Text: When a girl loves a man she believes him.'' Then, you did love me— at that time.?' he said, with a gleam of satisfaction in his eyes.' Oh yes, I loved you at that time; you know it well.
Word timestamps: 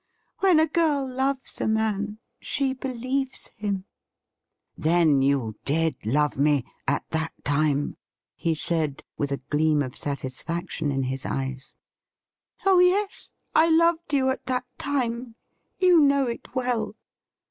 When 0.39 0.59
a 0.59 0.65
girl 0.65 1.07
loves 1.07 1.61
a 1.61 1.67
man 1.67 2.17
she 2.39 2.73
believes 2.73 3.49
him.'' 3.55 3.85
Then, 4.75 5.21
you 5.21 5.57
did 5.63 5.95
love 6.03 6.39
me— 6.39 6.65
at 6.87 7.07
that 7.11 7.33
time.?' 7.43 7.97
he 8.35 8.55
said, 8.55 9.03
with 9.19 9.31
a 9.31 9.37
gleam 9.51 9.83
of 9.83 9.95
satisfaction 9.95 10.91
in 10.91 11.03
his 11.03 11.23
eyes.' 11.23 11.75
Oh 12.65 12.79
yes, 12.79 13.29
I 13.53 13.69
loved 13.69 14.11
you 14.15 14.31
at 14.31 14.47
that 14.47 14.65
time; 14.79 15.35
you 15.77 15.99
know 16.01 16.25
it 16.25 16.47
well. 16.55 16.95